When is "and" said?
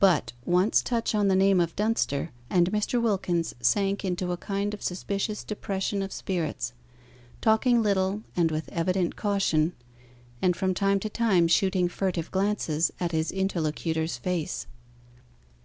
2.50-2.72, 8.34-8.50, 10.42-10.56